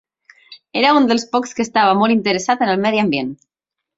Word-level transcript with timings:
Era 0.79 0.93
un 1.01 1.05
dels 1.11 1.25
pocs 1.35 1.53
que 1.59 1.65
estava 1.67 1.93
molt 2.01 2.15
interessat 2.15 2.65
en 2.67 2.75
el 2.75 2.83
medi 2.87 3.03
ambient. 3.05 3.33